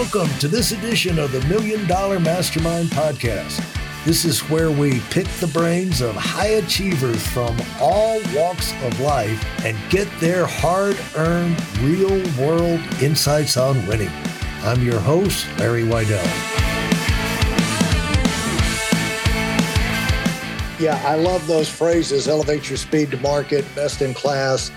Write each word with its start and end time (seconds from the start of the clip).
Welcome 0.00 0.38
to 0.38 0.48
this 0.48 0.72
edition 0.72 1.18
of 1.18 1.30
the 1.30 1.42
Million 1.42 1.86
Dollar 1.86 2.18
Mastermind 2.18 2.88
Podcast. 2.88 3.62
This 4.06 4.24
is 4.24 4.40
where 4.48 4.70
we 4.70 5.00
pick 5.10 5.26
the 5.40 5.46
brains 5.48 6.00
of 6.00 6.16
high 6.16 6.52
achievers 6.52 7.24
from 7.26 7.54
all 7.78 8.18
walks 8.34 8.72
of 8.82 8.98
life 9.00 9.44
and 9.62 9.76
get 9.90 10.08
their 10.18 10.46
hard 10.46 10.98
earned, 11.16 11.62
real 11.80 12.18
world 12.40 12.80
insights 13.02 13.58
on 13.58 13.86
winning. 13.86 14.08
I'm 14.62 14.82
your 14.82 14.98
host, 14.98 15.46
Larry 15.58 15.82
Weidel. 15.82 16.24
Yeah, 20.80 20.98
I 21.04 21.16
love 21.16 21.46
those 21.46 21.68
phrases 21.68 22.26
elevate 22.26 22.70
your 22.70 22.78
speed 22.78 23.10
to 23.10 23.18
market, 23.18 23.66
best 23.74 24.00
in 24.00 24.14
class. 24.14 24.72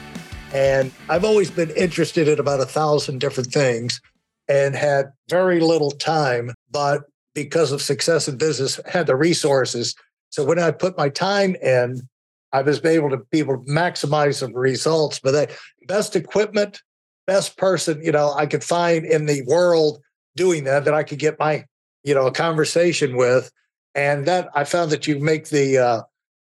And 0.51 0.91
I've 1.07 1.23
always 1.23 1.49
been 1.49 1.69
interested 1.71 2.27
in 2.27 2.41
about 2.41 2.59
a 2.59 2.65
thousand 2.65 3.19
different 3.21 3.53
things 3.53 4.01
and 4.47 4.75
had 4.75 5.11
very 5.29 5.59
little 5.59 5.91
time, 5.91 6.51
but 6.71 7.03
because 7.33 7.71
of 7.71 7.81
success 7.81 8.27
in 8.27 8.37
business, 8.37 8.79
had 8.85 9.07
the 9.07 9.15
resources. 9.15 9.95
So 10.29 10.43
when 10.43 10.59
I 10.59 10.71
put 10.71 10.97
my 10.97 11.09
time 11.09 11.55
in, 11.55 12.07
I 12.51 12.61
was 12.61 12.83
able 12.85 13.09
to 13.09 13.17
be 13.31 13.39
able 13.39 13.57
to 13.57 13.71
maximize 13.71 14.39
the 14.39 14.53
results. 14.53 15.19
But 15.19 15.31
that 15.31 15.51
best 15.87 16.15
equipment, 16.15 16.81
best 17.25 17.57
person, 17.57 18.03
you 18.03 18.11
know, 18.11 18.33
I 18.33 18.45
could 18.45 18.63
find 18.63 19.05
in 19.05 19.25
the 19.25 19.41
world 19.47 19.99
doing 20.35 20.63
that 20.65 20.85
that 20.85 20.93
I 20.93 21.03
could 21.03 21.19
get 21.19 21.39
my, 21.39 21.65
you 22.03 22.13
know, 22.13 22.27
a 22.27 22.31
conversation 22.31 23.15
with, 23.15 23.51
and 23.95 24.25
that 24.27 24.49
I 24.53 24.63
found 24.65 24.91
that 24.91 25.07
you 25.07 25.19
make 25.19 25.49
the 25.49 25.77
uh, 25.77 26.01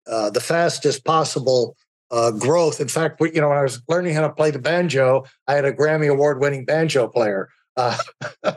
uh, 0.09 0.31
the 0.31 0.41
fastest 0.41 1.05
possible 1.05 1.77
uh, 2.11 2.33
growth. 2.33 2.81
In 2.81 2.89
fact, 2.89 3.21
you 3.21 3.41
know, 3.41 3.49
when 3.49 3.59
I 3.59 3.63
was 3.63 3.81
learning 3.89 4.15
how 4.15 4.23
to 4.23 4.33
play 4.33 4.51
the 4.51 4.59
banjo, 4.59 5.25
I 5.47 5.55
had 5.55 5.65
a 5.65 5.73
Grammy 5.73 6.11
Award 6.11 6.41
winning 6.41 6.65
banjo 6.65 7.07
player 7.07 7.49
uh, 7.77 7.97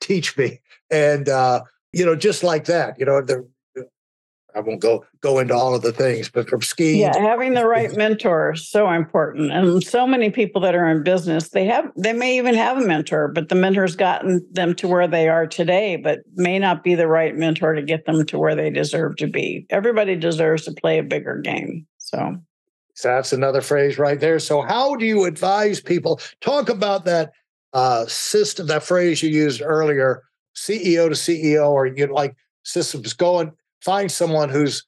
teach 0.00 0.36
me. 0.36 0.60
And, 0.90 1.28
uh, 1.28 1.62
you 1.92 2.04
know, 2.04 2.16
just 2.16 2.42
like 2.42 2.66
that, 2.66 2.98
you 2.98 3.06
know, 3.06 3.20
the, 3.20 3.48
I 4.54 4.60
won't 4.60 4.80
go 4.80 5.04
go 5.20 5.38
into 5.38 5.54
all 5.54 5.74
of 5.74 5.82
the 5.82 5.92
things, 5.92 6.28
but 6.28 6.48
from 6.48 6.62
skiing. 6.62 7.00
Yeah, 7.00 7.16
having 7.18 7.54
the 7.54 7.66
right 7.66 7.94
mentor 7.96 8.52
is 8.52 8.68
so 8.68 8.90
important. 8.90 9.52
And 9.52 9.82
so 9.82 10.06
many 10.06 10.30
people 10.30 10.60
that 10.62 10.74
are 10.74 10.88
in 10.88 11.02
business, 11.02 11.50
they 11.50 11.66
have 11.66 11.90
they 11.96 12.12
may 12.12 12.36
even 12.36 12.54
have 12.54 12.78
a 12.78 12.86
mentor, 12.86 13.28
but 13.28 13.48
the 13.48 13.54
mentor's 13.54 13.96
gotten 13.96 14.44
them 14.50 14.74
to 14.76 14.88
where 14.88 15.06
they 15.06 15.28
are 15.28 15.46
today, 15.46 15.96
but 15.96 16.20
may 16.34 16.58
not 16.58 16.82
be 16.82 16.94
the 16.94 17.06
right 17.06 17.36
mentor 17.36 17.74
to 17.74 17.82
get 17.82 18.06
them 18.06 18.26
to 18.26 18.38
where 18.38 18.56
they 18.56 18.70
deserve 18.70 19.16
to 19.16 19.26
be. 19.26 19.66
Everybody 19.70 20.16
deserves 20.16 20.64
to 20.64 20.72
play 20.72 20.98
a 20.98 21.04
bigger 21.04 21.38
game. 21.38 21.86
So 21.98 22.36
that's 23.02 23.32
another 23.32 23.60
phrase 23.60 23.98
right 23.98 24.20
there. 24.20 24.38
So 24.38 24.62
how 24.62 24.96
do 24.96 25.06
you 25.06 25.24
advise 25.24 25.80
people? 25.80 26.20
Talk 26.40 26.68
about 26.68 27.04
that 27.06 27.32
uh, 27.72 28.06
system, 28.06 28.66
that 28.66 28.82
phrase 28.82 29.22
you 29.22 29.30
used 29.30 29.62
earlier, 29.62 30.22
CEO 30.56 31.08
to 31.08 31.14
CEO, 31.14 31.70
or 31.70 31.86
you 31.86 32.06
like 32.06 32.34
systems, 32.64 33.12
go 33.12 33.38
and 33.38 33.52
find 33.82 34.10
someone 34.10 34.48
who's 34.48 34.84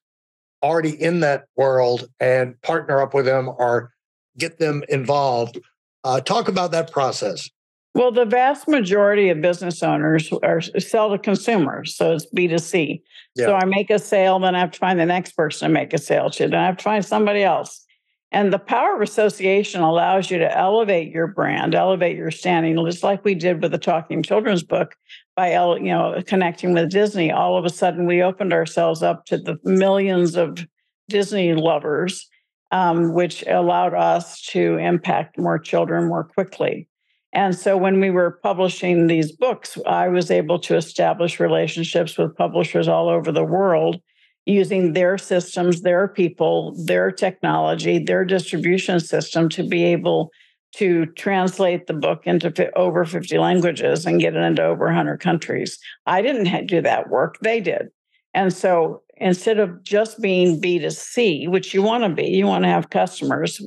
already 0.63 1.01
in 1.01 1.21
that 1.21 1.45
world 1.57 2.09
and 2.21 2.61
partner 2.63 3.01
up 3.01 3.15
with 3.15 3.25
them 3.25 3.49
or 3.49 3.93
get 4.39 4.59
them 4.59 4.83
involved. 4.89 5.59
Uh, 6.05 6.21
talk 6.21 6.49
about 6.49 6.73
that 6.73 6.91
process. 6.91 7.49
Well, 7.95 8.11
the 8.11 8.25
vast 8.25 8.69
majority 8.69 9.29
of 9.29 9.43
business 9.43 9.83
owners 9.83 10.33
are 10.43 10.63
sell 10.63 11.11
to 11.11 11.19
consumers, 11.19 11.95
so 11.95 12.13
it's 12.13 12.25
B 12.27 12.49
two 12.49 12.59
C. 12.59 13.03
So 13.37 13.55
I 13.55 13.65
make 13.67 13.91
a 13.91 13.99
sale, 13.99 14.39
then 14.39 14.55
I 14.55 14.61
have 14.61 14.71
to 14.73 14.79
find 14.79 14.99
the 14.99 15.07
next 15.07 15.33
person 15.33 15.69
to 15.69 15.75
make 15.75 15.93
a 15.93 15.99
sale 15.99 16.31
to. 16.31 16.49
Then 16.49 16.59
I 16.59 16.67
have 16.67 16.79
to 16.79 16.83
find 16.83 17.05
somebody 17.05 17.43
else. 17.43 17.85
And 18.33 18.51
the 18.51 18.59
power 18.59 18.97
of 18.97 19.03
association 19.03 19.83
allows 19.83 20.31
you 20.31 20.39
to 20.39 20.59
elevate 20.59 21.13
your 21.13 21.27
brand, 21.27 21.75
elevate 21.75 22.17
your 22.17 22.31
standing, 22.31 22.83
just 22.87 23.03
like 23.03 23.23
we 23.25 23.35
did 23.35 23.61
with 23.61 23.73
the 23.73 23.79
Talking 23.79 24.23
Children's 24.23 24.63
book 24.63 24.97
by 25.37 25.53
you 25.53 25.93
know 25.93 26.23
connecting 26.27 26.73
with 26.73 26.91
Disney. 26.91 27.31
All 27.31 27.59
of 27.59 27.67
a 27.67 27.71
sudden, 27.71 28.07
we 28.07 28.23
opened 28.23 28.55
ourselves 28.55 29.03
up 29.03 29.27
to 29.27 29.37
the 29.37 29.59
millions 29.65 30.35
of 30.35 30.67
Disney 31.11 31.53
lovers, 31.53 32.27
um, 32.71 33.13
which 33.13 33.45
allowed 33.47 33.93
us 33.93 34.41
to 34.47 34.79
impact 34.79 35.39
more 35.39 35.59
children 35.59 36.09
more 36.09 36.25
quickly. 36.25 36.89
And 37.35 37.55
so, 37.55 37.77
when 37.77 38.01
we 38.01 38.09
were 38.09 38.39
publishing 38.43 39.09
these 39.09 39.31
books, 39.31 39.77
I 39.87 40.09
was 40.09 40.31
able 40.31 40.59
to 40.61 40.77
establish 40.77 41.39
relationships 41.39 42.17
with 42.17 42.35
publishers 42.37 42.89
all 42.89 43.11
over 43.11 43.31
the 43.31 43.45
world 43.45 44.01
using 44.47 44.93
their 44.93 45.19
systems, 45.19 45.83
their 45.83 46.09
people, 46.09 46.75
their 46.85 47.11
technology, 47.11 47.99
their 47.99 48.25
distribution 48.25 48.99
system 48.99 49.49
to 49.51 49.63
be 49.63 49.85
able 49.85 50.31
to 50.75 51.07
translate 51.07 51.87
the 51.87 51.93
book 51.93 52.23
into 52.27 52.73
over 52.77 53.05
50 53.05 53.39
languages 53.39 54.07
and 54.07 54.21
get 54.21 54.35
it 54.35 54.43
into 54.43 54.65
over 54.65 54.87
100 54.87 55.21
countries. 55.21 55.79
I 56.07 56.23
didn't 56.23 56.67
do 56.67 56.81
that 56.81 57.11
work, 57.11 57.39
they 57.43 57.61
did. 57.61 57.89
And 58.35 58.53
so 58.53 59.03
instead 59.17 59.59
of 59.59 59.83
just 59.85 60.21
being 60.21 60.61
B2C, 60.61 61.49
which 61.49 61.75
you 61.75 61.83
want 61.83 62.05
to 62.05 62.09
be, 62.09 62.29
you 62.29 62.47
want 62.47 62.65
to 62.65 62.71
have 62.71 62.91
customers 62.91 63.61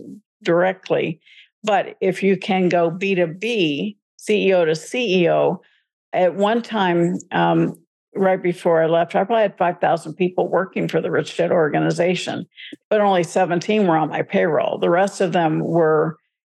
directly. 0.43 1.19
But 1.63 1.95
if 2.01 2.23
you 2.23 2.37
can 2.37 2.69
go 2.69 2.89
B2B, 2.89 3.97
CEO 4.19 4.65
to 4.65 4.71
CEO, 4.71 5.59
at 6.13 6.35
one 6.35 6.61
time, 6.61 7.17
um, 7.31 7.75
right 8.15 8.41
before 8.41 8.81
I 8.81 8.87
left, 8.87 9.15
I 9.15 9.23
probably 9.23 9.43
had 9.43 9.57
5,000 9.57 10.13
people 10.13 10.47
working 10.47 10.87
for 10.87 11.01
the 11.01 11.11
Rich 11.11 11.37
Dad 11.37 11.51
organization, 11.51 12.45
but 12.89 13.01
only 13.01 13.23
17 13.23 13.87
were 13.87 13.97
on 13.97 14.09
my 14.09 14.21
payroll. 14.21 14.77
The 14.77 14.89
rest 14.89 15.21
of 15.21 15.33
them 15.33 15.59
were 15.59 16.17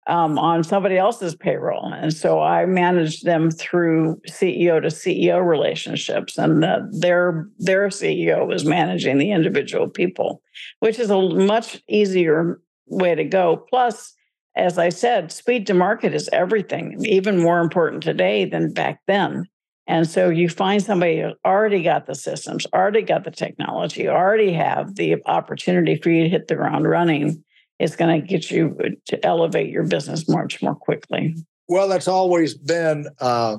um, 0.08 0.38
on 0.38 0.64
somebody 0.64 0.98
else's 0.98 1.36
payroll. 1.36 1.92
And 1.92 2.14
so 2.14 2.40
I 2.40 2.66
managed 2.66 3.26
them 3.26 3.50
through 3.50 4.22
CEO 4.30 4.82
to 4.82 4.90
CEO 4.90 5.44
relationships. 5.46 6.38
And 6.38 6.62
the, 6.62 6.88
their, 6.92 7.50
their 7.58 7.88
CEO 7.88 8.46
was 8.46 8.66
managing 8.66 9.18
the 9.18 9.32
individual 9.32 9.90
people, 9.90 10.42
which 10.80 11.00
is 11.00 11.10
a 11.10 11.20
much 11.20 11.82
easier 11.90 12.62
way 12.88 13.16
to 13.16 13.24
go. 13.24 13.66
Plus, 13.70 14.14
as 14.56 14.78
I 14.78 14.90
said, 14.90 15.32
speed 15.32 15.68
to 15.68 15.74
market 15.74 16.14
is 16.14 16.30
everything, 16.32 16.98
even 17.04 17.42
more 17.42 17.60
important 17.60 18.04
today 18.04 18.46
than 18.46 18.74
back 18.74 19.02
then. 19.08 19.48
And 19.88 20.10
so 20.10 20.30
you 20.30 20.50
find 20.50 20.82
somebody 20.82 21.22
who 21.22 21.34
already 21.46 21.84
got 21.84 22.08
the 22.08 22.16
systems, 22.16 22.66
already 22.74 23.04
got 23.04 23.24
the 23.24 23.32
technology, 23.32 24.08
already 24.08 24.52
have 24.54 24.96
the 24.96 25.18
opportunity 25.26 25.96
for 25.96 26.10
you 26.10 26.24
to 26.24 26.30
hit 26.30 26.48
the 26.48 26.56
ground 26.56 26.90
running. 26.90 27.44
It's 27.80 27.96
going 27.96 28.20
to 28.20 28.28
get 28.28 28.50
you 28.50 28.76
to 29.08 29.26
elevate 29.26 29.70
your 29.70 29.84
business 29.84 30.28
much 30.28 30.62
more 30.62 30.76
quickly. 30.76 31.36
Well, 31.68 31.88
that's 31.88 32.08
always 32.08 32.56
been 32.56 33.08
uh, 33.20 33.58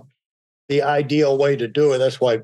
the 0.69 0.83
ideal 0.83 1.39
way 1.39 1.55
to 1.57 1.69
do 1.69 1.93
it. 1.93 1.99
That's 1.99 2.21
why 2.21 2.41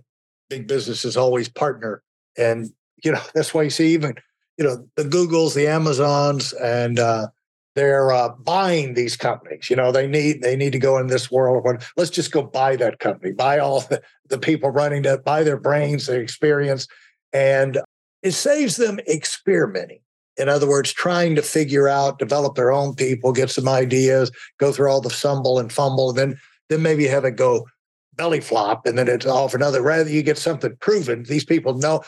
big 0.48 0.68
businesses 0.68 1.16
always 1.16 1.48
partner. 1.48 2.02
And, 2.38 2.70
you 3.02 3.12
know, 3.12 3.22
that's 3.34 3.52
why 3.52 3.62
you 3.62 3.70
see 3.70 3.94
even, 3.94 4.14
you 4.58 4.64
know, 4.64 4.86
the 4.96 5.04
Googles, 5.04 5.54
the 5.54 5.66
Amazons, 5.66 6.52
and 6.52 7.00
uh, 7.00 7.28
they're 7.74 8.12
uh, 8.12 8.30
buying 8.30 8.94
these 8.94 9.16
companies. 9.16 9.70
You 9.70 9.76
know, 9.76 9.92
they 9.92 10.06
need 10.06 10.42
they 10.42 10.56
need 10.56 10.72
to 10.72 10.78
go 10.78 10.98
in 10.98 11.06
this 11.06 11.30
world. 11.30 11.66
Let's 11.96 12.10
just 12.10 12.32
go 12.32 12.42
buy 12.42 12.76
that 12.76 12.98
company, 12.98 13.32
buy 13.32 13.58
all 13.58 13.80
the, 13.80 14.02
the 14.28 14.38
people 14.38 14.70
running 14.70 15.02
that, 15.02 15.24
buy 15.24 15.42
their 15.42 15.56
brains, 15.58 16.06
their 16.06 16.20
experience, 16.20 16.86
and 17.32 17.80
it 18.22 18.32
saves 18.32 18.76
them 18.76 19.00
experimenting. 19.08 20.00
In 20.36 20.48
other 20.48 20.68
words, 20.68 20.92
trying 20.92 21.34
to 21.36 21.42
figure 21.42 21.88
out, 21.88 22.18
develop 22.18 22.54
their 22.54 22.72
own 22.72 22.94
people, 22.94 23.32
get 23.32 23.50
some 23.50 23.68
ideas, 23.68 24.30
go 24.58 24.72
through 24.72 24.90
all 24.90 25.00
the 25.00 25.10
stumble 25.10 25.58
and 25.58 25.72
fumble, 25.72 26.10
and 26.10 26.18
then 26.18 26.40
then 26.68 26.82
maybe 26.82 27.06
have 27.06 27.24
it 27.24 27.36
go 27.36 27.66
belly 28.14 28.40
flop, 28.40 28.86
and 28.86 28.98
then 28.98 29.08
it's 29.08 29.26
off 29.26 29.54
another. 29.54 29.82
Rather, 29.82 30.10
you 30.10 30.22
get 30.22 30.38
something 30.38 30.76
proven. 30.80 31.24
These 31.24 31.44
people 31.44 31.74
know. 31.74 32.02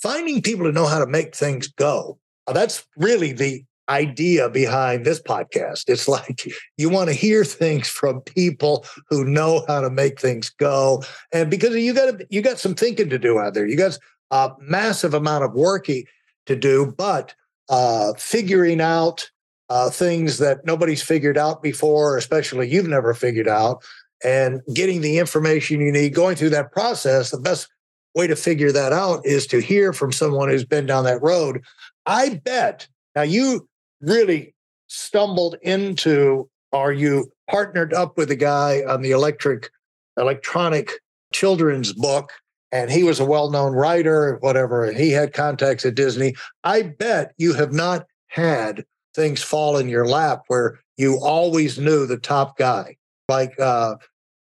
Finding 0.00 0.42
people 0.42 0.66
to 0.66 0.72
know 0.72 0.86
how 0.86 0.98
to 0.98 1.06
make 1.06 1.34
things 1.34 1.68
go. 1.68 2.18
That's 2.46 2.86
really 2.96 3.32
the 3.32 3.64
idea 3.88 4.48
behind 4.48 5.04
this 5.04 5.20
podcast. 5.20 5.84
It's 5.88 6.08
like 6.08 6.44
you 6.76 6.88
want 6.88 7.08
to 7.08 7.14
hear 7.14 7.44
things 7.44 7.88
from 7.88 8.20
people 8.22 8.84
who 9.08 9.24
know 9.24 9.64
how 9.68 9.80
to 9.80 9.90
make 9.90 10.20
things 10.20 10.50
go. 10.50 11.02
And 11.32 11.50
because 11.50 11.74
you 11.76 11.94
got 11.94 12.14
you 12.30 12.42
got 12.42 12.58
some 12.58 12.74
thinking 12.74 13.10
to 13.10 13.18
do 13.18 13.38
out 13.38 13.54
there. 13.54 13.66
You 13.66 13.76
got 13.76 13.98
a 14.30 14.52
massive 14.60 15.14
amount 15.14 15.44
of 15.44 15.54
working 15.54 16.04
to 16.46 16.56
do, 16.56 16.94
but 16.96 17.34
uh, 17.68 18.12
figuring 18.14 18.80
out 18.80 19.30
uh, 19.68 19.90
things 19.90 20.38
that 20.38 20.64
nobody's 20.64 21.02
figured 21.02 21.38
out 21.38 21.62
before, 21.62 22.16
especially 22.16 22.68
you've 22.68 22.86
never 22.86 23.14
figured 23.14 23.48
out, 23.48 23.82
and 24.24 24.60
getting 24.74 25.00
the 25.00 25.18
information 25.18 25.80
you 25.80 25.92
need, 25.92 26.14
going 26.14 26.36
through 26.36 26.50
that 26.50 26.72
process, 26.72 27.30
the 27.30 27.38
best 27.38 27.68
way 28.14 28.26
to 28.26 28.36
figure 28.36 28.72
that 28.72 28.92
out 28.92 29.24
is 29.26 29.46
to 29.46 29.60
hear 29.60 29.92
from 29.92 30.12
someone 30.12 30.48
who's 30.48 30.64
been 30.64 30.86
down 30.86 31.04
that 31.04 31.22
road. 31.22 31.62
I 32.06 32.40
bet 32.44 32.88
now 33.14 33.22
you 33.22 33.68
really 34.00 34.54
stumbled 34.88 35.56
into 35.62 36.48
are 36.72 36.92
you 36.92 37.30
partnered 37.50 37.92
up 37.94 38.16
with 38.16 38.30
a 38.30 38.36
guy 38.36 38.82
on 38.88 39.02
the 39.02 39.10
electric 39.10 39.70
electronic 40.16 40.92
children's 41.32 41.92
book 41.92 42.30
and 42.72 42.90
he 42.90 43.02
was 43.02 43.18
a 43.18 43.24
well-known 43.24 43.72
writer 43.72 44.38
whatever 44.40 44.84
and 44.84 44.96
he 44.96 45.10
had 45.10 45.32
contacts 45.32 45.84
at 45.84 45.94
disney 45.94 46.34
i 46.64 46.82
bet 46.82 47.32
you 47.36 47.52
have 47.52 47.72
not 47.72 48.06
had 48.28 48.84
things 49.14 49.42
fall 49.42 49.76
in 49.76 49.88
your 49.88 50.06
lap 50.06 50.42
where 50.46 50.78
you 50.96 51.18
always 51.20 51.78
knew 51.78 52.06
the 52.06 52.18
top 52.18 52.56
guy 52.56 52.96
like 53.28 53.58
uh, 53.58 53.96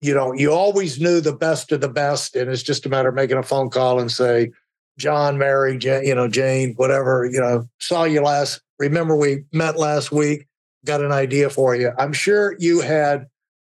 you 0.01 0.15
know, 0.15 0.33
you 0.33 0.53
always 0.53 1.01
knew 1.01 1.21
the 1.21 1.33
best 1.33 1.73
of 1.73 1.81
the 1.81 1.89
best. 1.89 2.37
And 2.37 2.51
it's 2.51 2.63
just 2.63 2.87
a 2.87 2.89
matter 2.89 3.09
of 3.09 3.15
making 3.15 3.37
a 3.37 3.43
phone 3.43 3.71
call 3.71 3.99
and 3.99 4.11
say, 4.11 4.53
John, 4.99 5.39
Mary, 5.39 5.79
Jane, 5.79 6.05
you 6.05 6.15
know, 6.15 6.29
Jane, 6.29 6.75
whatever, 6.75 7.29
you 7.31 7.41
know, 7.41 7.69
saw 7.79 8.05
you 8.05 8.21
last, 8.21 8.61
remember 8.79 9.17
we 9.17 9.45
met 9.53 9.79
last 9.79 10.13
week, 10.13 10.47
got 10.85 11.01
an 11.01 11.13
idea 11.13 11.49
for 11.49 11.75
you. 11.75 11.93
I'm 11.99 12.13
sure 12.13 12.57
you 12.59 12.81
had 12.81 13.27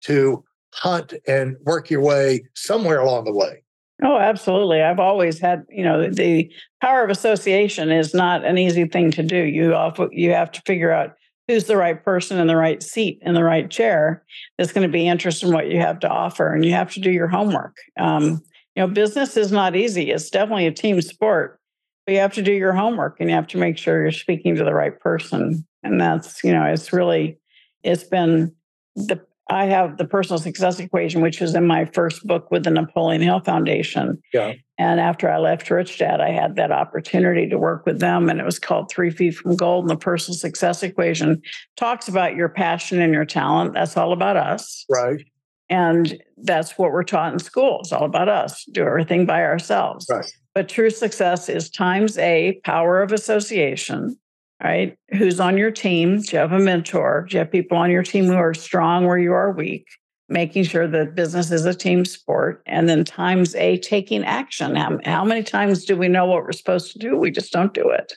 to 0.03 0.43
hunt 0.73 1.13
and 1.27 1.57
work 1.65 1.89
your 1.89 2.01
way 2.01 2.43
somewhere 2.53 2.99
along 2.99 3.25
the 3.25 3.33
way. 3.33 3.63
Oh, 4.03 4.17
absolutely. 4.17 4.81
I've 4.81 4.99
always 4.99 5.39
had, 5.39 5.63
you 5.69 5.83
know, 5.83 6.09
the 6.09 6.51
power 6.81 7.03
of 7.03 7.09
association 7.09 7.91
is 7.91 8.13
not 8.13 8.43
an 8.43 8.57
easy 8.57 8.85
thing 8.85 9.09
to 9.11 9.23
do. 9.23 9.37
You 9.37 9.73
often, 9.73 10.09
you 10.11 10.31
have 10.31 10.51
to 10.51 10.61
figure 10.65 10.91
out 10.91 11.15
who's 11.47 11.65
the 11.65 11.77
right 11.77 12.03
person 12.03 12.39
in 12.39 12.47
the 12.47 12.55
right 12.55 12.81
seat 12.81 13.19
in 13.21 13.33
the 13.33 13.43
right 13.43 13.69
chair 13.69 14.23
that's 14.57 14.73
going 14.73 14.87
to 14.87 14.91
be 14.91 15.07
interested 15.07 15.47
in 15.47 15.53
what 15.53 15.69
you 15.69 15.79
have 15.79 15.99
to 15.99 16.09
offer 16.09 16.53
and 16.53 16.65
you 16.65 16.71
have 16.71 16.91
to 16.93 16.99
do 16.99 17.11
your 17.11 17.27
homework 17.27 17.77
um, 17.99 18.41
you 18.75 18.81
know 18.81 18.87
business 18.87 19.37
is 19.37 19.51
not 19.51 19.75
easy 19.75 20.11
it's 20.11 20.29
definitely 20.29 20.67
a 20.67 20.71
team 20.71 21.01
sport 21.01 21.59
but 22.05 22.13
you 22.13 22.19
have 22.19 22.33
to 22.33 22.43
do 22.43 22.53
your 22.53 22.73
homework 22.73 23.19
and 23.19 23.29
you 23.29 23.35
have 23.35 23.47
to 23.47 23.57
make 23.57 23.77
sure 23.77 24.01
you're 24.01 24.11
speaking 24.11 24.55
to 24.55 24.63
the 24.63 24.73
right 24.73 24.99
person 24.99 25.65
and 25.83 25.99
that's 25.99 26.43
you 26.43 26.51
know 26.51 26.65
it's 26.65 26.93
really 26.93 27.37
it's 27.83 28.03
been 28.03 28.53
the 28.95 29.19
I 29.49 29.65
have 29.65 29.97
the 29.97 30.05
personal 30.05 30.39
success 30.39 30.79
equation, 30.79 31.21
which 31.21 31.39
was 31.39 31.53
in 31.53 31.67
my 31.67 31.85
first 31.85 32.25
book 32.25 32.49
with 32.49 32.63
the 32.63 32.71
Napoleon 32.71 33.21
Hill 33.21 33.41
Foundation. 33.41 34.21
Yeah. 34.33 34.53
And 34.79 34.99
after 34.99 35.29
I 35.29 35.37
left 35.37 35.69
Rich 35.69 35.99
Dad, 35.99 36.19
I 36.19 36.31
had 36.31 36.55
that 36.55 36.71
opportunity 36.71 37.47
to 37.49 37.57
work 37.57 37.85
with 37.85 37.99
them, 37.99 38.27
and 38.27 38.39
it 38.39 38.45
was 38.45 38.57
called 38.57 38.89
Three 38.89 39.11
Feet 39.11 39.35
from 39.35 39.55
Gold. 39.55 39.83
And 39.85 39.91
the 39.91 39.97
personal 39.97 40.35
success 40.35 40.81
equation 40.81 41.41
talks 41.77 42.07
about 42.07 42.35
your 42.35 42.49
passion 42.49 42.99
and 42.99 43.13
your 43.13 43.25
talent. 43.25 43.73
That's 43.73 43.95
all 43.95 44.13
about 44.13 44.35
us. 44.35 44.83
Right. 44.89 45.23
And 45.69 46.21
that's 46.37 46.77
what 46.77 46.91
we're 46.91 47.03
taught 47.03 47.33
in 47.33 47.39
school. 47.39 47.79
It's 47.81 47.91
all 47.91 48.05
about 48.05 48.29
us, 48.29 48.65
do 48.71 48.83
everything 48.83 49.25
by 49.25 49.43
ourselves. 49.43 50.05
Right. 50.09 50.25
But 50.53 50.69
true 50.69 50.89
success 50.89 51.49
is 51.49 51.69
times 51.69 52.17
A, 52.17 52.59
power 52.63 53.01
of 53.01 53.11
association 53.11 54.17
right? 54.63 54.97
Who's 55.11 55.39
on 55.39 55.57
your 55.57 55.71
team? 55.71 56.21
Do 56.21 56.29
you 56.31 56.39
have 56.39 56.51
a 56.51 56.59
mentor? 56.59 57.27
Do 57.29 57.35
you 57.35 57.39
have 57.39 57.51
people 57.51 57.77
on 57.77 57.91
your 57.91 58.03
team 58.03 58.25
who 58.25 58.35
are 58.35 58.53
strong 58.53 59.05
where 59.05 59.17
you 59.17 59.33
are 59.33 59.51
weak? 59.51 59.85
Making 60.27 60.63
sure 60.63 60.87
that 60.87 61.15
business 61.15 61.51
is 61.51 61.65
a 61.65 61.73
team 61.73 62.03
sport. 62.05 62.63
And 62.65 62.89
then 62.89 63.03
times 63.03 63.53
A, 63.55 63.77
taking 63.77 64.23
action. 64.23 64.75
How, 64.75 64.97
how 65.05 65.23
many 65.23 65.43
times 65.43 65.85
do 65.85 65.95
we 65.95 66.07
know 66.07 66.25
what 66.25 66.43
we're 66.43 66.51
supposed 66.51 66.91
to 66.93 66.99
do? 66.99 67.17
We 67.17 67.31
just 67.31 67.51
don't 67.51 67.73
do 67.73 67.89
it. 67.89 68.13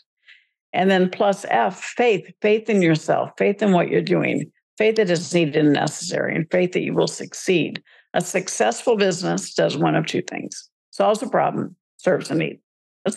And 0.72 0.90
then 0.90 1.10
plus 1.10 1.44
F, 1.48 1.82
faith, 1.82 2.30
faith 2.40 2.70
in 2.70 2.82
yourself, 2.82 3.30
faith 3.36 3.62
in 3.62 3.72
what 3.72 3.88
you're 3.88 4.00
doing, 4.00 4.50
faith 4.78 4.96
that 4.96 5.10
is 5.10 5.34
needed 5.34 5.56
and 5.56 5.72
necessary, 5.72 6.34
and 6.34 6.50
faith 6.50 6.72
that 6.72 6.82
you 6.82 6.94
will 6.94 7.08
succeed. 7.08 7.82
A 8.14 8.22
successful 8.22 8.96
business 8.96 9.52
does 9.52 9.76
one 9.76 9.94
of 9.94 10.06
two 10.06 10.22
things 10.22 10.70
solves 10.90 11.22
a 11.22 11.28
problem, 11.28 11.76
serves 11.98 12.30
a 12.30 12.34
need. 12.34 12.60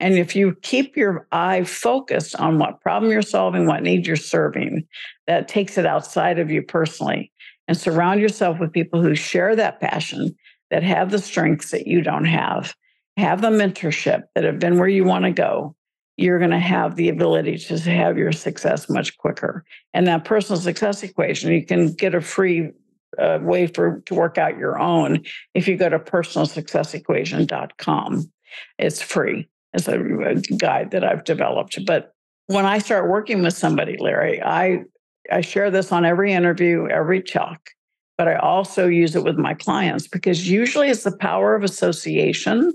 And 0.00 0.18
if 0.18 0.34
you 0.34 0.56
keep 0.62 0.96
your 0.96 1.28
eye 1.30 1.62
focused 1.62 2.34
on 2.34 2.58
what 2.58 2.80
problem 2.80 3.12
you're 3.12 3.22
solving, 3.22 3.66
what 3.66 3.84
need 3.84 4.04
you're 4.04 4.16
serving, 4.16 4.84
that 5.28 5.46
takes 5.46 5.78
it 5.78 5.86
outside 5.86 6.40
of 6.40 6.50
you 6.50 6.60
personally. 6.60 7.30
And 7.68 7.78
surround 7.78 8.20
yourself 8.20 8.58
with 8.58 8.72
people 8.72 9.00
who 9.00 9.14
share 9.14 9.54
that 9.54 9.78
passion, 9.78 10.34
that 10.72 10.82
have 10.82 11.12
the 11.12 11.20
strengths 11.20 11.70
that 11.70 11.86
you 11.86 12.02
don't 12.02 12.24
have, 12.24 12.74
have 13.16 13.42
the 13.42 13.50
mentorship 13.50 14.22
that 14.34 14.42
have 14.42 14.58
been 14.58 14.76
where 14.76 14.88
you 14.88 15.04
want 15.04 15.24
to 15.24 15.30
go. 15.30 15.76
You're 16.16 16.38
going 16.38 16.50
to 16.50 16.58
have 16.58 16.96
the 16.96 17.08
ability 17.08 17.56
to 17.58 17.78
have 17.78 18.18
your 18.18 18.32
success 18.32 18.88
much 18.88 19.16
quicker. 19.18 19.64
And 19.94 20.06
that 20.06 20.24
personal 20.24 20.60
success 20.60 21.02
equation, 21.02 21.52
you 21.52 21.64
can 21.64 21.92
get 21.92 22.14
a 22.14 22.20
free 22.20 22.70
uh, 23.18 23.38
way 23.42 23.66
for 23.66 24.00
to 24.06 24.14
work 24.14 24.38
out 24.38 24.56
your 24.56 24.78
own 24.78 25.22
if 25.54 25.68
you 25.68 25.76
go 25.76 25.88
to 25.88 25.98
personalsuccessequation.com. 25.98 28.32
It's 28.78 29.02
free 29.02 29.48
as 29.74 29.88
a, 29.88 30.00
a 30.00 30.36
guide 30.36 30.92
that 30.92 31.04
I've 31.04 31.24
developed. 31.24 31.84
But 31.86 32.14
when 32.46 32.64
I 32.66 32.78
start 32.78 33.08
working 33.08 33.42
with 33.42 33.54
somebody, 33.54 33.96
Larry, 33.98 34.40
I 34.42 34.84
I 35.30 35.40
share 35.40 35.70
this 35.70 35.92
on 35.92 36.04
every 36.04 36.32
interview, 36.32 36.88
every 36.88 37.22
talk, 37.22 37.70
but 38.18 38.28
I 38.28 38.36
also 38.36 38.88
use 38.88 39.14
it 39.14 39.24
with 39.24 39.38
my 39.38 39.54
clients 39.54 40.08
because 40.08 40.50
usually 40.50 40.88
it's 40.88 41.04
the 41.04 41.16
power 41.16 41.54
of 41.54 41.62
association 41.62 42.72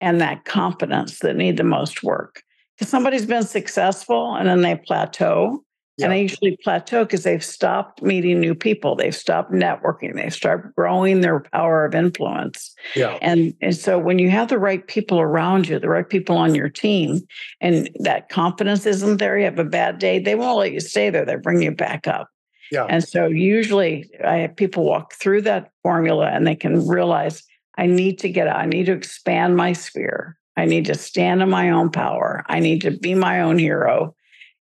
and 0.00 0.20
that 0.20 0.44
confidence 0.44 1.20
that 1.20 1.36
need 1.36 1.56
the 1.56 1.64
most 1.64 2.02
work. 2.02 2.42
Because 2.76 2.90
somebody's 2.90 3.26
been 3.26 3.44
successful 3.44 4.34
and 4.34 4.48
then 4.48 4.62
they 4.62 4.76
plateau 4.76 5.64
yeah. 5.96 6.06
And 6.06 6.12
they 6.12 6.22
usually 6.22 6.58
plateau 6.62 7.04
because 7.04 7.22
they've 7.22 7.44
stopped 7.44 8.02
meeting 8.02 8.38
new 8.38 8.54
people. 8.54 8.96
They've 8.96 9.16
stopped 9.16 9.50
networking. 9.50 10.14
They 10.14 10.28
start 10.28 10.74
growing 10.76 11.22
their 11.22 11.40
power 11.40 11.86
of 11.86 11.94
influence. 11.94 12.74
Yeah. 12.94 13.18
And, 13.22 13.54
and 13.62 13.74
so 13.74 13.98
when 13.98 14.18
you 14.18 14.28
have 14.28 14.48
the 14.48 14.58
right 14.58 14.86
people 14.86 15.20
around 15.20 15.68
you, 15.68 15.78
the 15.78 15.88
right 15.88 16.06
people 16.06 16.36
on 16.36 16.54
your 16.54 16.68
team, 16.68 17.26
and 17.62 17.88
that 18.00 18.28
confidence 18.28 18.84
isn't 18.84 19.16
there, 19.16 19.38
you 19.38 19.46
have 19.46 19.58
a 19.58 19.64
bad 19.64 19.98
day, 19.98 20.18
they 20.18 20.34
won't 20.34 20.58
let 20.58 20.72
you 20.72 20.80
stay 20.80 21.08
there. 21.08 21.24
They 21.24 21.36
bring 21.36 21.62
you 21.62 21.70
back 21.70 22.06
up. 22.06 22.28
Yeah. 22.70 22.84
And 22.90 23.02
so 23.02 23.26
usually 23.26 24.10
I 24.22 24.36
have 24.38 24.54
people 24.54 24.84
walk 24.84 25.14
through 25.14 25.42
that 25.42 25.70
formula 25.82 26.26
and 26.26 26.46
they 26.46 26.56
can 26.56 26.86
realize 26.86 27.42
I 27.78 27.86
need 27.86 28.18
to 28.18 28.28
get 28.28 28.48
out, 28.48 28.56
I 28.56 28.66
need 28.66 28.86
to 28.86 28.92
expand 28.92 29.56
my 29.56 29.72
sphere. 29.72 30.36
I 30.56 30.64
need 30.64 30.86
to 30.86 30.94
stand 30.94 31.42
in 31.42 31.50
my 31.50 31.70
own 31.70 31.90
power. 31.90 32.44
I 32.48 32.60
need 32.60 32.80
to 32.82 32.90
be 32.90 33.14
my 33.14 33.40
own 33.40 33.58
hero 33.58 34.14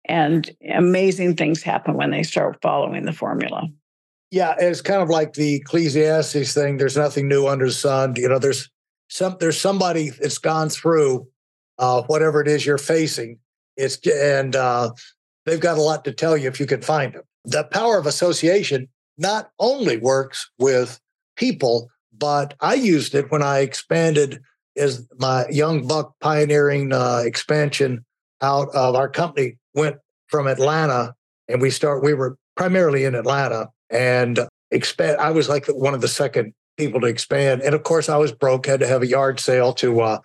and 0.08 0.50
amazing 0.74 1.36
things 1.36 1.64
happen 1.64 1.96
when 1.96 2.12
they 2.12 2.24
start 2.24 2.62
following 2.62 3.06
the 3.06 3.14
formula. 3.14 3.68
Yeah, 4.32 4.56
it's 4.60 4.82
kind 4.82 5.02
of 5.02 5.10
like 5.10 5.34
the 5.34 5.56
Ecclesiastes 5.56 6.54
thing. 6.54 6.78
There's 6.78 6.98
nothing 6.98 7.28
new 7.28 7.48
under 7.48 7.66
the 7.66 7.72
sun. 7.72 8.16
You 8.18 8.30
know, 8.30 8.40
there's 8.40 8.70
some 9.08 9.38
there's 9.40 9.60
somebody 9.60 10.10
that's 10.10 10.38
gone 10.38 10.70
through 10.70 11.28
uh, 11.78 12.04
whatever 12.04 12.42
it 12.42 12.48
is 12.48 12.66
you're 12.66 12.78
facing. 12.78 13.40
It's 13.78 13.98
and 14.06 14.56
uh, 14.56 14.92
they've 15.46 15.60
got 15.60 15.78
a 15.78 15.82
lot 15.82 16.06
to 16.06 16.12
tell 16.12 16.36
you 16.36 16.48
if 16.48 16.60
you 16.60 16.66
can 16.66 16.82
find 16.82 17.14
them. 17.14 17.24
The 17.46 17.64
power 17.66 17.98
of 17.98 18.08
association 18.08 18.90
not 19.18 19.52
only 19.60 19.98
works 19.98 20.50
with 20.60 21.00
people, 21.36 21.90
but 22.18 22.56
I 22.60 22.74
used 22.74 23.16
it 23.16 23.32
when 23.32 23.44
I 23.44 23.60
expanded 23.60 24.42
as 24.78 25.08
my 25.18 25.46
young 25.50 25.88
buck 25.88 26.14
pioneering 26.20 26.92
uh, 26.92 27.22
expansion 27.26 28.06
out 28.42 28.70
of 28.76 28.96
our 28.96 29.10
company 29.10 29.58
went 29.74 29.98
from 30.28 30.48
Atlanta 30.48 31.14
and 31.48 31.62
we 31.62 31.70
start 31.70 32.04
we 32.04 32.14
were 32.14 32.38
primarily 32.56 33.06
in 33.06 33.16
Atlanta 33.16 33.70
and 33.90 34.40
expand 34.72 35.20
I 35.20 35.32
was 35.32 35.50
like 35.50 35.68
one 35.68 35.94
of 35.94 36.02
the 36.02 36.08
second 36.08 36.54
people 36.78 37.00
to 37.02 37.08
expand. 37.08 37.62
And 37.62 37.74
of 37.74 37.84
course 37.84 38.10
I 38.10 38.18
was 38.18 38.32
broke 38.32 38.66
had 38.66 38.80
to 38.82 38.88
have 38.88 39.02
a 39.02 39.08
yard 39.08 39.40
sale 39.40 39.74
to 39.74 40.02
uh, 40.02 40.20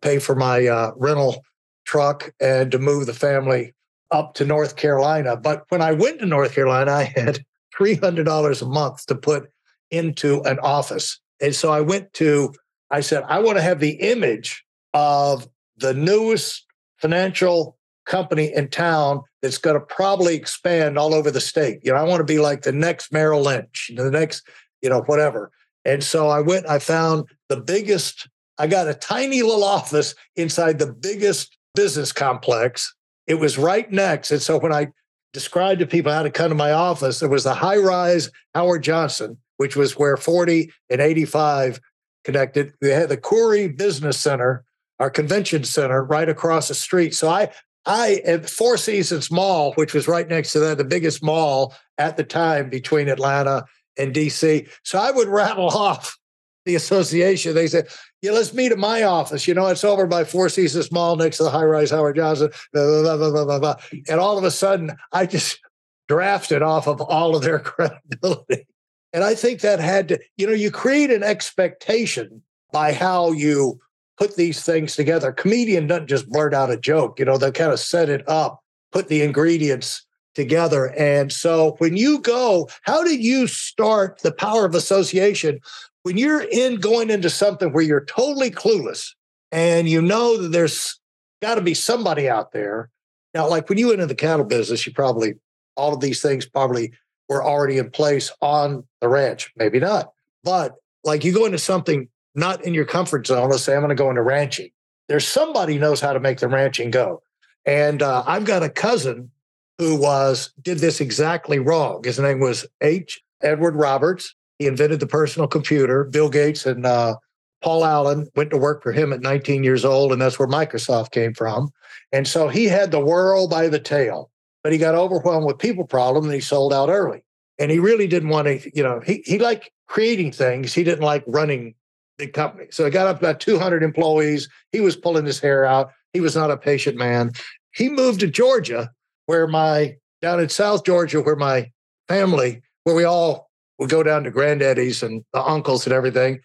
pay 0.00 0.18
for 0.18 0.34
my 0.34 0.66
uh, 0.66 0.92
rental 0.96 1.44
truck 1.84 2.32
and 2.40 2.72
to 2.72 2.78
move 2.78 3.06
the 3.06 3.14
family 3.14 3.74
up 4.10 4.34
to 4.34 4.44
North 4.44 4.76
Carolina. 4.76 5.36
But 5.36 5.64
when 5.68 5.82
I 5.82 5.92
went 5.92 6.20
to 6.20 6.26
North 6.26 6.54
Carolina 6.54 6.92
I 6.92 7.04
had 7.04 7.44
$300 7.78 8.62
a 8.62 8.66
month 8.66 9.06
to 9.06 9.14
put 9.14 9.48
into 9.90 10.42
an 10.42 10.58
office. 10.60 11.20
And 11.40 11.54
so 11.54 11.72
I 11.72 11.80
went 11.80 12.12
to 12.14 12.52
I 12.94 13.00
said 13.00 13.24
I 13.26 13.40
want 13.40 13.58
to 13.58 13.62
have 13.62 13.80
the 13.80 13.94
image 13.94 14.64
of 14.92 15.48
the 15.78 15.92
newest 15.92 16.64
financial 16.98 17.76
company 18.06 18.54
in 18.54 18.68
town 18.68 19.22
that's 19.42 19.58
going 19.58 19.74
to 19.74 19.84
probably 19.84 20.36
expand 20.36 20.96
all 20.96 21.12
over 21.12 21.28
the 21.32 21.40
state. 21.40 21.80
You 21.82 21.92
know, 21.92 21.98
I 21.98 22.04
want 22.04 22.20
to 22.20 22.24
be 22.24 22.38
like 22.38 22.62
the 22.62 22.70
next 22.70 23.12
Merrill 23.12 23.42
Lynch, 23.42 23.90
the 23.96 24.12
next, 24.12 24.46
you 24.80 24.88
know, 24.88 25.00
whatever. 25.02 25.50
And 25.84 26.04
so 26.04 26.28
I 26.28 26.40
went, 26.40 26.68
I 26.68 26.78
found 26.78 27.24
the 27.48 27.56
biggest, 27.56 28.28
I 28.58 28.68
got 28.68 28.86
a 28.86 28.94
tiny 28.94 29.42
little 29.42 29.64
office 29.78 30.14
inside 30.36 30.78
the 30.78 30.92
biggest 30.92 31.56
business 31.74 32.12
complex. 32.12 32.94
It 33.26 33.34
was 33.34 33.58
right 33.58 33.90
next. 33.90 34.30
And 34.30 34.40
so 34.40 34.56
when 34.56 34.72
I 34.72 34.92
described 35.32 35.80
to 35.80 35.86
people 35.86 36.12
how 36.12 36.22
to 36.22 36.30
come 36.30 36.50
to 36.50 36.54
my 36.54 36.70
office, 36.70 37.18
there 37.18 37.28
was 37.28 37.42
the 37.42 37.54
high 37.54 37.78
rise 37.78 38.30
Howard 38.54 38.84
Johnson, 38.84 39.38
which 39.56 39.74
was 39.74 39.98
where 39.98 40.16
40 40.16 40.70
and 40.90 41.00
85 41.00 41.80
connected. 42.24 42.72
We 42.80 42.88
had 42.88 43.08
the 43.08 43.16
Koury 43.16 43.74
Business 43.74 44.18
Center, 44.18 44.64
our 44.98 45.10
convention 45.10 45.64
center 45.64 46.02
right 46.02 46.28
across 46.28 46.68
the 46.68 46.74
street. 46.74 47.14
So 47.14 47.28
I 47.28 47.50
I 47.86 48.22
at 48.24 48.48
Four 48.48 48.76
Seasons 48.76 49.30
Mall, 49.30 49.72
which 49.74 49.94
was 49.94 50.08
right 50.08 50.26
next 50.26 50.52
to 50.52 50.60
that, 50.60 50.78
the 50.78 50.84
biggest 50.84 51.22
mall 51.22 51.74
at 51.98 52.16
the 52.16 52.24
time 52.24 52.70
between 52.70 53.08
Atlanta 53.08 53.64
and 53.98 54.14
DC. 54.14 54.68
So 54.82 54.98
I 54.98 55.10
would 55.10 55.28
rattle 55.42 55.68
off 55.68 56.18
the 56.64 56.74
association. 56.74 57.54
They 57.54 57.66
said, 57.66 57.88
Yeah, 58.22 58.32
let's 58.32 58.54
meet 58.54 58.72
at 58.72 58.78
my 58.78 59.02
office. 59.02 59.46
You 59.46 59.54
know, 59.54 59.66
it's 59.66 59.84
over 59.84 60.06
by 60.06 60.24
Four 60.24 60.48
Seasons 60.48 60.90
Mall 60.90 61.16
next 61.16 61.36
to 61.38 61.42
the 61.44 61.50
high 61.50 61.64
rise 61.64 61.90
Howard 61.90 62.16
Johnson. 62.16 62.50
Blah, 62.72 63.16
blah, 63.16 63.58
blah, 63.58 63.74
and 64.08 64.18
all 64.18 64.38
of 64.38 64.44
a 64.44 64.50
sudden, 64.50 64.92
I 65.12 65.26
just 65.26 65.60
drafted 66.08 66.62
off 66.62 66.86
of 66.86 67.00
all 67.00 67.36
of 67.36 67.42
their 67.42 67.58
credibility. 67.60 68.66
And 69.14 69.24
I 69.24 69.34
think 69.34 69.60
that 69.60 69.78
had 69.78 70.08
to, 70.08 70.20
you 70.36 70.46
know, 70.46 70.52
you 70.52 70.70
create 70.70 71.10
an 71.10 71.22
expectation 71.22 72.42
by 72.72 72.92
how 72.92 73.30
you 73.30 73.80
put 74.18 74.36
these 74.36 74.62
things 74.62 74.96
together. 74.96 75.32
Comedian 75.32 75.86
doesn't 75.86 76.08
just 76.08 76.28
blurt 76.28 76.52
out 76.52 76.70
a 76.70 76.76
joke, 76.76 77.18
you 77.18 77.24
know, 77.24 77.38
they 77.38 77.50
kind 77.52 77.72
of 77.72 77.80
set 77.80 78.08
it 78.08 78.28
up, 78.28 78.62
put 78.92 79.08
the 79.08 79.22
ingredients 79.22 80.04
together. 80.34 80.92
And 80.98 81.32
so 81.32 81.76
when 81.78 81.96
you 81.96 82.20
go, 82.20 82.68
how 82.82 83.04
did 83.04 83.22
you 83.22 83.46
start 83.46 84.20
the 84.22 84.32
power 84.32 84.66
of 84.66 84.74
association 84.74 85.60
when 86.02 86.18
you're 86.18 86.42
in 86.42 86.76
going 86.80 87.08
into 87.08 87.30
something 87.30 87.72
where 87.72 87.84
you're 87.84 88.04
totally 88.04 88.50
clueless 88.50 89.10
and 89.52 89.88
you 89.88 90.02
know 90.02 90.42
that 90.42 90.48
there's 90.48 90.98
got 91.40 91.54
to 91.54 91.60
be 91.60 91.74
somebody 91.74 92.28
out 92.28 92.52
there. 92.52 92.90
Now, 93.32 93.48
like 93.48 93.68
when 93.68 93.78
you 93.78 93.88
went 93.88 94.00
into 94.00 94.06
the 94.06 94.14
cattle 94.14 94.44
business, 94.44 94.86
you 94.86 94.92
probably 94.92 95.34
all 95.76 95.94
of 95.94 96.00
these 96.00 96.22
things 96.22 96.46
probably 96.46 96.92
were 97.28 97.44
already 97.44 97.78
in 97.78 97.90
place 97.90 98.30
on 98.40 98.84
the 99.00 99.08
ranch. 99.08 99.52
Maybe 99.56 99.80
not. 99.80 100.12
But 100.42 100.74
like 101.04 101.24
you 101.24 101.32
go 101.32 101.46
into 101.46 101.58
something 101.58 102.08
not 102.34 102.64
in 102.64 102.74
your 102.74 102.84
comfort 102.84 103.26
zone, 103.26 103.50
let's 103.50 103.62
say 103.62 103.74
I'm 103.74 103.80
going 103.80 103.90
to 103.90 103.94
go 103.94 104.10
into 104.10 104.22
ranching. 104.22 104.70
There's 105.08 105.26
somebody 105.26 105.78
knows 105.78 106.00
how 106.00 106.12
to 106.12 106.20
make 106.20 106.38
the 106.38 106.48
ranching 106.48 106.90
go. 106.90 107.22
And 107.66 108.02
uh, 108.02 108.24
I've 108.26 108.44
got 108.44 108.62
a 108.62 108.68
cousin 108.68 109.30
who 109.78 109.96
was 109.96 110.52
did 110.62 110.78
this 110.78 111.00
exactly 111.00 111.58
wrong. 111.58 112.02
His 112.04 112.18
name 112.18 112.40
was 112.40 112.66
H. 112.80 113.22
Edward 113.42 113.76
Roberts. 113.76 114.34
He 114.58 114.66
invented 114.66 115.00
the 115.00 115.06
personal 115.06 115.48
computer. 115.48 116.04
Bill 116.04 116.28
Gates 116.28 116.64
and 116.64 116.86
uh, 116.86 117.16
Paul 117.62 117.84
Allen 117.84 118.28
went 118.36 118.50
to 118.50 118.58
work 118.58 118.82
for 118.82 118.92
him 118.92 119.12
at 119.12 119.20
19 119.20 119.64
years 119.64 119.84
old, 119.84 120.12
and 120.12 120.20
that's 120.20 120.38
where 120.38 120.46
Microsoft 120.46 121.10
came 121.10 121.34
from. 121.34 121.70
And 122.12 122.28
so 122.28 122.48
he 122.48 122.66
had 122.66 122.90
the 122.90 123.00
world 123.00 123.50
by 123.50 123.68
the 123.68 123.80
tail, 123.80 124.30
but 124.64 124.72
he 124.72 124.78
got 124.78 124.94
overwhelmed 124.94 125.46
with 125.46 125.58
people 125.58 125.84
problem 125.84 126.24
and 126.24 126.34
he 126.34 126.40
sold 126.40 126.72
out 126.72 126.88
early. 126.88 127.22
And 127.58 127.70
he 127.70 127.78
really 127.78 128.08
didn't 128.08 128.30
want 128.30 128.48
to, 128.48 128.70
you 128.74 128.82
know, 128.82 129.00
he, 129.06 129.22
he 129.24 129.38
liked 129.38 129.70
creating 129.86 130.32
things. 130.32 130.72
He 130.72 130.82
didn't 130.82 131.04
like 131.04 131.22
running 131.28 131.74
the 132.18 132.26
company. 132.26 132.66
So 132.70 132.84
he 132.84 132.90
got 132.90 133.06
up 133.06 133.18
about 133.18 133.38
200 133.38 133.82
employees. 133.82 134.48
He 134.72 134.80
was 134.80 134.96
pulling 134.96 135.26
his 135.26 135.38
hair 135.38 135.64
out. 135.64 135.92
He 136.14 136.20
was 136.20 136.34
not 136.34 136.50
a 136.50 136.56
patient 136.56 136.96
man. 136.96 137.32
He 137.72 137.88
moved 137.88 138.20
to 138.20 138.26
Georgia, 138.26 138.90
where 139.26 139.46
my, 139.46 139.96
down 140.22 140.40
in 140.40 140.48
South 140.48 140.84
Georgia, 140.84 141.20
where 141.20 141.36
my 141.36 141.70
family, 142.08 142.62
where 142.84 142.96
we 142.96 143.04
all 143.04 143.50
would 143.78 143.90
go 143.90 144.02
down 144.02 144.24
to 144.24 144.30
granddaddies 144.30 145.02
and 145.02 145.24
the 145.32 145.42
uncles 145.42 145.86
and 145.86 145.92
everything. 145.92 146.40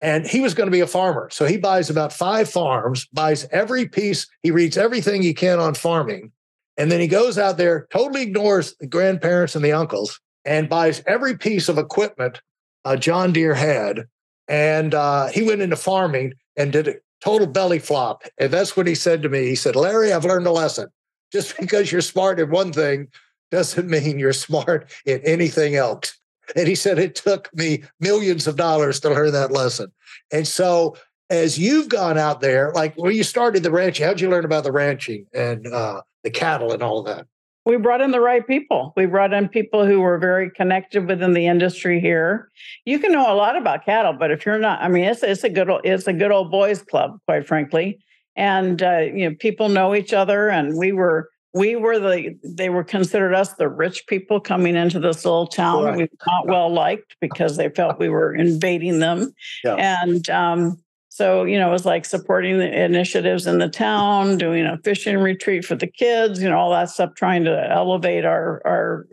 And 0.00 0.26
he 0.26 0.40
was 0.40 0.54
going 0.54 0.66
to 0.66 0.72
be 0.72 0.80
a 0.80 0.86
farmer. 0.86 1.28
So 1.30 1.44
he 1.46 1.56
buys 1.56 1.90
about 1.90 2.12
five 2.12 2.48
farms, 2.48 3.06
buys 3.12 3.48
every 3.50 3.88
piece, 3.88 4.26
he 4.42 4.50
reads 4.50 4.76
everything 4.76 5.22
he 5.22 5.34
can 5.34 5.58
on 5.58 5.74
farming. 5.74 6.30
And 6.76 6.90
then 6.90 7.00
he 7.00 7.06
goes 7.06 7.38
out 7.38 7.56
there, 7.56 7.86
totally 7.90 8.22
ignores 8.22 8.74
the 8.76 8.86
grandparents 8.86 9.54
and 9.54 9.64
the 9.64 9.72
uncles, 9.72 10.20
and 10.44 10.68
buys 10.68 11.02
every 11.06 11.36
piece 11.36 11.68
of 11.68 11.78
equipment 11.78 12.40
uh, 12.84 12.96
John 12.96 13.32
Deere 13.32 13.54
had. 13.54 14.04
And 14.48 14.94
uh, 14.94 15.28
he 15.28 15.42
went 15.42 15.62
into 15.62 15.76
farming 15.76 16.34
and 16.56 16.72
did 16.72 16.88
a 16.88 16.94
total 17.22 17.46
belly 17.46 17.78
flop. 17.78 18.24
And 18.38 18.52
that's 18.52 18.76
what 18.76 18.86
he 18.86 18.94
said 18.94 19.22
to 19.22 19.28
me. 19.28 19.46
He 19.46 19.54
said, 19.54 19.76
Larry, 19.76 20.12
I've 20.12 20.24
learned 20.24 20.46
a 20.46 20.52
lesson. 20.52 20.88
Just 21.32 21.56
because 21.60 21.90
you're 21.90 22.00
smart 22.00 22.38
in 22.40 22.50
one 22.50 22.72
thing 22.72 23.08
doesn't 23.50 23.88
mean 23.88 24.18
you're 24.18 24.32
smart 24.32 24.90
in 25.06 25.20
anything 25.20 25.76
else. 25.76 26.16
And 26.56 26.68
he 26.68 26.74
said, 26.74 26.98
it 26.98 27.14
took 27.14 27.48
me 27.54 27.84
millions 28.00 28.46
of 28.46 28.56
dollars 28.56 29.00
to 29.00 29.10
learn 29.10 29.32
that 29.32 29.50
lesson. 29.50 29.92
And 30.30 30.46
so, 30.46 30.96
as 31.30 31.58
you've 31.58 31.88
gone 31.88 32.18
out 32.18 32.42
there, 32.42 32.70
like 32.74 32.94
when 32.96 33.14
you 33.14 33.24
started 33.24 33.62
the 33.62 33.70
ranching, 33.70 34.04
how'd 34.04 34.20
you 34.20 34.28
learn 34.28 34.44
about 34.44 34.62
the 34.62 34.70
ranching 34.70 35.26
and 35.32 35.66
uh, 35.66 36.02
the 36.24 36.30
cattle 36.30 36.72
and 36.72 36.82
all 36.82 36.98
of 36.98 37.06
that? 37.06 37.26
We 37.66 37.76
brought 37.78 38.02
in 38.02 38.10
the 38.10 38.20
right 38.20 38.46
people. 38.46 38.92
We 38.94 39.06
brought 39.06 39.32
in 39.32 39.48
people 39.48 39.86
who 39.86 40.00
were 40.00 40.18
very 40.18 40.50
connected 40.50 41.08
within 41.08 41.32
the 41.32 41.46
industry 41.46 41.98
here. 41.98 42.50
You 42.84 42.98
can 42.98 43.12
know 43.12 43.32
a 43.32 43.34
lot 43.34 43.56
about 43.56 43.86
cattle, 43.86 44.12
but 44.12 44.30
if 44.30 44.44
you're 44.44 44.58
not, 44.58 44.82
I 44.82 44.88
mean, 44.88 45.04
it's 45.04 45.22
it's 45.22 45.44
a 45.44 45.48
good 45.48 45.70
it's 45.82 46.06
a 46.06 46.12
good 46.12 46.30
old 46.30 46.50
boys 46.50 46.82
club, 46.82 47.18
quite 47.26 47.46
frankly. 47.46 48.00
And 48.36 48.82
uh, 48.82 48.98
you 48.98 49.30
know, 49.30 49.36
people 49.38 49.70
know 49.70 49.94
each 49.94 50.12
other, 50.12 50.50
and 50.50 50.76
we 50.76 50.92
were 50.92 51.30
we 51.54 51.76
were 51.76 51.98
the 51.98 52.36
they 52.42 52.68
were 52.68 52.84
considered 52.84 53.32
us 53.32 53.54
the 53.54 53.68
rich 53.68 54.06
people 54.08 54.40
coming 54.40 54.74
into 54.76 54.98
this 54.98 55.24
little 55.24 55.46
town 55.46 55.84
right. 55.84 55.96
we 55.96 56.02
were 56.02 56.08
not 56.26 56.46
well 56.48 56.68
liked 56.68 57.16
because 57.20 57.56
they 57.56 57.68
felt 57.70 57.98
we 57.98 58.08
were 58.08 58.34
invading 58.34 58.98
them 58.98 59.32
yeah. 59.62 59.76
and 59.76 60.28
um, 60.28 60.76
so 61.14 61.44
you 61.44 61.58
know 61.58 61.68
it 61.68 61.72
was 61.72 61.84
like 61.84 62.04
supporting 62.04 62.58
the 62.58 62.84
initiatives 62.84 63.46
in 63.46 63.58
the 63.58 63.68
town 63.68 64.36
doing 64.36 64.64
a 64.64 64.78
fishing 64.84 65.18
retreat 65.18 65.64
for 65.64 65.76
the 65.76 65.86
kids 65.86 66.42
you 66.42 66.48
know 66.48 66.58
all 66.58 66.70
that 66.70 66.90
stuff 66.90 67.10
trying 67.14 67.44
to 67.44 67.70
elevate 67.70 68.24
our 68.24 68.60
our 68.64 69.06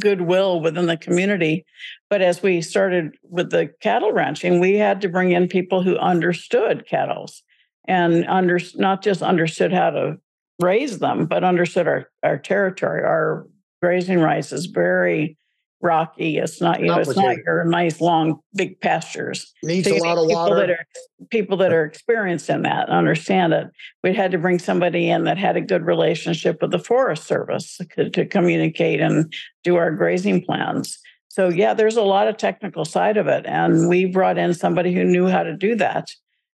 goodwill 0.00 0.60
within 0.60 0.86
the 0.86 0.96
community 0.96 1.64
but 2.10 2.20
as 2.20 2.42
we 2.42 2.60
started 2.60 3.16
with 3.22 3.50
the 3.50 3.70
cattle 3.80 4.12
ranching 4.12 4.60
we 4.60 4.74
had 4.74 5.00
to 5.00 5.08
bring 5.08 5.32
in 5.32 5.48
people 5.48 5.82
who 5.82 5.96
understood 5.98 6.86
cattle 6.88 7.28
and 7.86 8.26
under 8.26 8.58
not 8.76 9.02
just 9.02 9.22
understood 9.22 9.72
how 9.72 9.90
to 9.90 10.16
raise 10.60 10.98
them, 10.98 11.26
but 11.26 11.44
understood 11.44 11.86
our, 11.86 12.10
our 12.22 12.38
territory. 12.38 13.02
Our 13.02 13.46
grazing 13.82 14.20
rights 14.20 14.52
is 14.52 14.66
very 14.66 15.36
rocky. 15.84 16.38
It's 16.38 16.60
not, 16.60 16.80
you 16.80 16.86
know, 16.86 16.98
it's 16.98 17.14
not 17.14 17.36
your 17.36 17.64
nice 17.64 18.00
long 18.00 18.40
big 18.54 18.80
pastures. 18.80 19.52
Needs 19.62 19.86
so 19.86 19.96
a 19.96 19.98
lot 19.98 20.18
of 20.18 20.26
water. 20.26 20.56
That 20.56 20.70
are, 20.70 20.86
people 21.30 21.56
that 21.58 21.72
are 21.72 21.84
experienced 21.84 22.50
in 22.50 22.62
that 22.62 22.88
understand 22.88 23.52
it. 23.52 23.68
We 24.02 24.14
had 24.14 24.32
to 24.32 24.38
bring 24.38 24.58
somebody 24.58 25.08
in 25.08 25.24
that 25.24 25.38
had 25.38 25.56
a 25.56 25.60
good 25.60 25.84
relationship 25.84 26.60
with 26.60 26.70
the 26.70 26.78
Forest 26.78 27.24
Service 27.24 27.78
to, 27.96 28.10
to 28.10 28.26
communicate 28.26 29.00
and 29.00 29.32
do 29.62 29.76
our 29.76 29.92
grazing 29.92 30.44
plans. 30.44 30.98
So 31.28 31.48
yeah, 31.48 31.74
there's 31.74 31.96
a 31.96 32.02
lot 32.02 32.28
of 32.28 32.36
technical 32.36 32.84
side 32.84 33.16
of 33.16 33.26
it, 33.26 33.44
and 33.46 33.88
we 33.88 34.06
brought 34.06 34.38
in 34.38 34.54
somebody 34.54 34.94
who 34.94 35.04
knew 35.04 35.26
how 35.26 35.42
to 35.42 35.56
do 35.56 35.74
that 35.76 36.08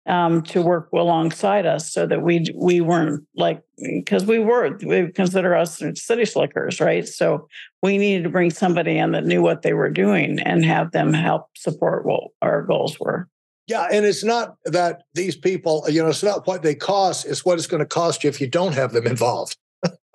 um, 0.06 0.42
to 0.42 0.60
work 0.60 0.88
alongside 0.92 1.66
us 1.66 1.92
so 1.92 2.06
that 2.06 2.22
we 2.22 2.44
we 2.54 2.80
weren't 2.80 3.24
like 3.36 3.62
because 3.78 4.24
we 4.24 4.38
were 4.38 4.78
we 4.84 5.10
consider 5.12 5.54
us 5.54 5.82
city 5.94 6.24
slickers 6.24 6.80
right? 6.80 7.08
So 7.08 7.48
we 7.82 7.98
needed 7.98 8.24
to 8.24 8.30
bring 8.30 8.50
somebody 8.50 8.98
in 8.98 9.12
that 9.12 9.24
knew 9.24 9.42
what 9.42 9.62
they 9.62 9.72
were 9.72 9.90
doing 9.90 10.38
and 10.40 10.64
have 10.64 10.92
them 10.92 11.12
help 11.12 11.46
support 11.56 12.04
what 12.04 12.24
our 12.42 12.62
goals 12.62 12.98
were. 13.00 13.28
Yeah 13.66 13.88
and 13.90 14.04
it's 14.04 14.24
not 14.24 14.56
that 14.66 15.04
these 15.14 15.36
people 15.36 15.84
you 15.88 16.02
know 16.02 16.08
it's 16.08 16.22
not 16.22 16.46
what 16.46 16.62
they 16.62 16.74
cost 16.74 17.24
it's 17.26 17.44
what 17.44 17.58
it's 17.58 17.66
going 17.66 17.80
to 17.80 17.86
cost 17.86 18.22
you 18.22 18.28
if 18.28 18.40
you 18.40 18.46
don't 18.46 18.74
have 18.74 18.92
them 18.92 19.06
involved. 19.06 19.56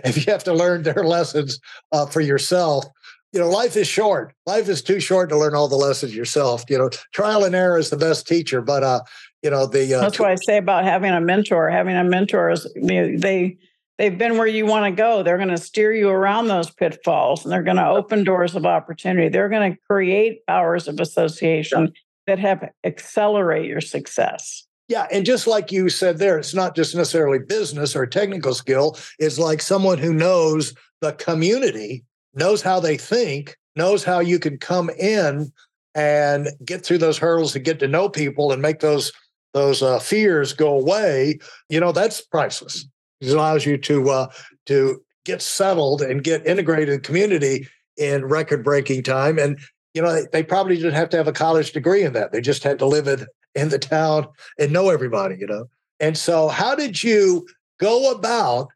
If 0.03 0.15
you 0.15 0.31
have 0.31 0.45
to 0.45 0.53
learn 0.53 0.83
their 0.83 1.03
lessons 1.03 1.59
uh, 1.91 2.05
for 2.05 2.21
yourself 2.21 2.85
you 3.33 3.39
know, 3.39 3.49
life 3.49 3.75
is 3.75 3.87
short. 3.87 4.33
Life 4.45 4.69
is 4.69 4.81
too 4.83 4.99
short 4.99 5.29
to 5.29 5.37
learn 5.37 5.55
all 5.55 5.67
the 5.67 5.75
lessons 5.75 6.15
yourself. 6.15 6.63
You 6.69 6.77
know, 6.77 6.89
trial 7.13 7.43
and 7.43 7.55
error 7.55 7.79
is 7.79 7.89
the 7.89 7.97
best 7.97 8.27
teacher. 8.27 8.61
But 8.61 8.83
uh, 8.83 9.01
you 9.41 9.49
know, 9.49 9.65
the 9.65 9.95
uh, 9.95 10.01
that's 10.01 10.19
what 10.19 10.29
I 10.29 10.35
say 10.35 10.57
about 10.57 10.85
having 10.85 11.11
a 11.11 11.19
mentor. 11.19 11.69
Having 11.69 11.97
a 11.97 12.03
mentor 12.03 12.51
is 12.51 12.71
they 12.75 13.57
they've 13.97 14.17
been 14.17 14.37
where 14.37 14.47
you 14.47 14.67
want 14.67 14.85
to 14.85 14.95
go. 14.95 15.23
They're 15.23 15.37
going 15.37 15.49
to 15.49 15.57
steer 15.57 15.91
you 15.91 16.09
around 16.09 16.47
those 16.47 16.69
pitfalls, 16.69 17.43
and 17.43 17.51
they're 17.51 17.63
going 17.63 17.77
to 17.77 17.89
open 17.89 18.23
doors 18.23 18.55
of 18.55 18.67
opportunity. 18.67 19.29
They're 19.29 19.49
going 19.49 19.73
to 19.73 19.79
create 19.89 20.45
powers 20.45 20.87
of 20.87 20.99
association 20.99 21.91
that 22.27 22.37
have 22.37 22.69
accelerate 22.83 23.65
your 23.65 23.81
success. 23.81 24.67
Yeah, 24.89 25.07
and 25.11 25.25
just 25.25 25.47
like 25.47 25.71
you 25.71 25.89
said 25.89 26.19
there, 26.19 26.37
it's 26.37 26.53
not 26.53 26.75
just 26.75 26.93
necessarily 26.93 27.39
business 27.39 27.95
or 27.95 28.05
technical 28.05 28.53
skill. 28.53 28.95
It's 29.17 29.39
like 29.39 29.61
someone 29.61 29.97
who 29.97 30.13
knows 30.13 30.75
the 31.01 31.13
community 31.13 32.03
knows 32.33 32.61
how 32.61 32.79
they 32.79 32.97
think, 32.97 33.57
knows 33.75 34.03
how 34.03 34.19
you 34.19 34.39
can 34.39 34.57
come 34.57 34.89
in 34.91 35.51
and 35.95 36.49
get 36.65 36.83
through 36.85 36.97
those 36.97 37.17
hurdles 37.17 37.55
and 37.55 37.65
get 37.65 37.79
to 37.79 37.87
know 37.87 38.09
people 38.09 38.51
and 38.51 38.61
make 38.61 38.79
those 38.79 39.11
those 39.53 39.83
uh, 39.83 39.99
fears 39.99 40.51
go 40.53 40.79
away. 40.79 41.39
You 41.69 41.79
know 41.79 41.91
that's 41.91 42.21
priceless. 42.21 42.85
It 43.21 43.29
allows 43.29 43.65
you 43.65 43.77
to 43.77 44.09
uh, 44.09 44.27
to 44.65 45.01
get 45.25 45.41
settled 45.41 46.01
and 46.01 46.23
get 46.23 46.45
integrated 46.45 46.89
in 46.89 46.99
community 47.01 47.67
in 47.97 48.25
record 48.25 48.63
breaking 48.63 49.03
time. 49.03 49.37
And 49.37 49.59
you 49.93 50.01
know 50.01 50.25
they, 50.31 50.43
probably 50.43 50.75
didn't 50.75 50.93
have 50.93 51.09
to 51.09 51.17
have 51.17 51.27
a 51.27 51.33
college 51.33 51.71
degree 51.71 52.03
in 52.03 52.13
that. 52.13 52.31
They 52.31 52.41
just 52.41 52.63
had 52.63 52.79
to 52.79 52.85
live 52.85 53.07
in 53.07 53.25
in 53.55 53.69
the 53.69 53.79
town 53.79 54.27
and 54.59 54.73
know 54.73 54.89
everybody. 54.89 55.37
You 55.39 55.47
know. 55.47 55.65
And 55.99 56.17
so, 56.17 56.47
how 56.47 56.75
did 56.75 57.03
you 57.03 57.47
go 57.79 58.11
about 58.11 58.69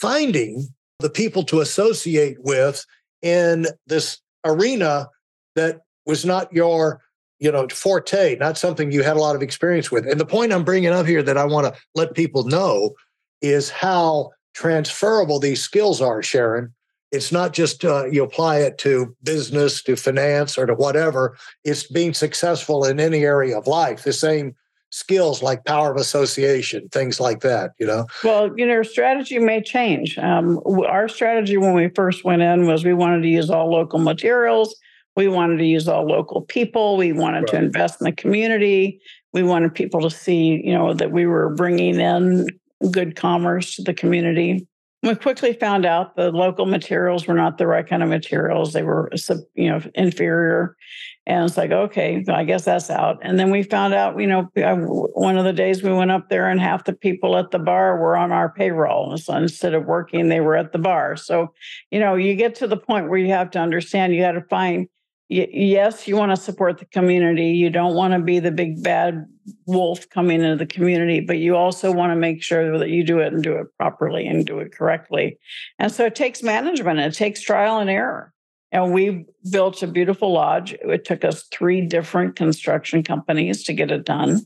finding 0.00 0.68
the 1.04 1.10
people 1.10 1.42
to 1.44 1.60
associate 1.60 2.38
with 2.40 2.86
in 3.20 3.66
this 3.86 4.22
arena 4.42 5.06
that 5.54 5.82
was 6.06 6.24
not 6.24 6.50
your 6.50 7.02
you 7.38 7.52
know 7.52 7.68
forte 7.68 8.36
not 8.36 8.56
something 8.56 8.90
you 8.90 9.02
had 9.02 9.18
a 9.18 9.20
lot 9.20 9.36
of 9.36 9.42
experience 9.42 9.90
with. 9.90 10.06
And 10.06 10.18
the 10.18 10.24
point 10.24 10.50
i'm 10.50 10.64
bringing 10.64 10.92
up 10.92 11.04
here 11.04 11.22
that 11.22 11.36
i 11.36 11.44
want 11.44 11.66
to 11.66 11.78
let 11.94 12.14
people 12.14 12.44
know 12.44 12.94
is 13.42 13.68
how 13.68 14.30
transferable 14.54 15.38
these 15.38 15.62
skills 15.62 16.00
are 16.00 16.22
sharon. 16.22 16.72
It's 17.12 17.30
not 17.30 17.52
just 17.52 17.84
uh, 17.84 18.06
you 18.06 18.24
apply 18.24 18.60
it 18.60 18.78
to 18.78 19.14
business 19.22 19.82
to 19.82 19.96
finance 19.96 20.56
or 20.56 20.64
to 20.64 20.74
whatever. 20.74 21.36
It's 21.64 21.86
being 21.86 22.14
successful 22.14 22.86
in 22.86 22.98
any 22.98 23.24
area 23.24 23.58
of 23.58 23.66
life. 23.66 24.04
The 24.04 24.14
same 24.14 24.56
skills 24.94 25.42
like 25.42 25.64
power 25.64 25.90
of 25.90 25.96
association, 25.96 26.88
things 26.90 27.18
like 27.18 27.40
that, 27.40 27.72
you 27.80 27.86
know? 27.86 28.06
Well, 28.22 28.56
you 28.56 28.64
know, 28.64 28.84
strategy 28.84 29.40
may 29.40 29.60
change. 29.60 30.16
Um, 30.18 30.60
our 30.86 31.08
strategy 31.08 31.56
when 31.56 31.74
we 31.74 31.88
first 31.88 32.24
went 32.24 32.42
in 32.42 32.66
was 32.66 32.84
we 32.84 32.94
wanted 32.94 33.22
to 33.22 33.28
use 33.28 33.50
all 33.50 33.68
local 33.68 33.98
materials. 33.98 34.76
We 35.16 35.26
wanted 35.26 35.56
to 35.58 35.64
use 35.64 35.88
all 35.88 36.06
local 36.06 36.42
people. 36.42 36.96
We 36.96 37.12
wanted 37.12 37.40
right. 37.40 37.48
to 37.48 37.56
invest 37.56 38.00
in 38.00 38.04
the 38.04 38.12
community. 38.12 39.00
We 39.32 39.42
wanted 39.42 39.74
people 39.74 40.00
to 40.02 40.10
see, 40.10 40.62
you 40.64 40.72
know, 40.72 40.94
that 40.94 41.10
we 41.10 41.26
were 41.26 41.52
bringing 41.56 41.98
in 41.98 42.46
good 42.92 43.16
commerce 43.16 43.74
to 43.74 43.82
the 43.82 43.94
community. 43.94 44.64
We 45.02 45.16
quickly 45.16 45.54
found 45.54 45.84
out 45.84 46.14
the 46.14 46.30
local 46.30 46.66
materials 46.66 47.26
were 47.26 47.34
not 47.34 47.58
the 47.58 47.66
right 47.66 47.86
kind 47.86 48.02
of 48.04 48.08
materials. 48.08 48.72
They 48.72 48.84
were, 48.84 49.10
you 49.54 49.70
know, 49.70 49.82
inferior. 49.96 50.76
And 51.26 51.44
it's 51.46 51.56
like, 51.56 51.70
okay, 51.70 52.22
I 52.28 52.44
guess 52.44 52.66
that's 52.66 52.90
out. 52.90 53.18
And 53.22 53.38
then 53.38 53.50
we 53.50 53.62
found 53.62 53.94
out, 53.94 54.20
you 54.20 54.26
know, 54.26 54.50
one 55.14 55.38
of 55.38 55.44
the 55.44 55.54
days 55.54 55.82
we 55.82 55.92
went 55.92 56.10
up 56.10 56.28
there 56.28 56.50
and 56.50 56.60
half 56.60 56.84
the 56.84 56.92
people 56.92 57.36
at 57.38 57.50
the 57.50 57.58
bar 57.58 57.98
were 57.98 58.16
on 58.16 58.30
our 58.30 58.52
payroll. 58.52 59.16
So 59.16 59.34
instead 59.34 59.72
of 59.72 59.86
working, 59.86 60.28
they 60.28 60.40
were 60.40 60.56
at 60.56 60.72
the 60.72 60.78
bar. 60.78 61.16
So, 61.16 61.54
you 61.90 61.98
know, 61.98 62.14
you 62.14 62.34
get 62.34 62.54
to 62.56 62.66
the 62.66 62.76
point 62.76 63.08
where 63.08 63.18
you 63.18 63.32
have 63.32 63.50
to 63.52 63.58
understand 63.58 64.14
you 64.14 64.20
got 64.20 64.32
to 64.32 64.42
find 64.42 64.86
yes, 65.28 66.06
you 66.06 66.16
want 66.16 66.30
to 66.30 66.36
support 66.36 66.78
the 66.78 66.84
community. 66.84 67.46
You 67.46 67.70
don't 67.70 67.94
want 67.94 68.12
to 68.12 68.20
be 68.20 68.38
the 68.40 68.50
big 68.50 68.82
bad 68.82 69.24
wolf 69.66 70.08
coming 70.10 70.42
into 70.42 70.56
the 70.56 70.66
community, 70.66 71.20
but 71.20 71.38
you 71.38 71.56
also 71.56 71.90
want 71.90 72.12
to 72.12 72.16
make 72.16 72.42
sure 72.42 72.78
that 72.78 72.90
you 72.90 73.04
do 73.04 73.20
it 73.20 73.32
and 73.32 73.42
do 73.42 73.56
it 73.56 73.66
properly 73.78 74.26
and 74.26 74.46
do 74.46 74.58
it 74.58 74.72
correctly. 74.72 75.38
And 75.78 75.90
so 75.90 76.04
it 76.04 76.14
takes 76.14 76.42
management, 76.42 77.00
it 77.00 77.14
takes 77.14 77.40
trial 77.40 77.78
and 77.78 77.88
error. 77.88 78.33
And 78.74 78.92
we 78.92 79.24
built 79.50 79.84
a 79.84 79.86
beautiful 79.86 80.32
lodge. 80.32 80.72
It 80.82 81.04
took 81.04 81.24
us 81.24 81.44
three 81.52 81.80
different 81.80 82.34
construction 82.34 83.04
companies 83.04 83.62
to 83.64 83.72
get 83.72 83.92
it 83.92 84.04
done. 84.04 84.40